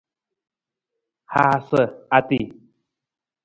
Haasa 1.33 1.81
ati. 2.17 2.39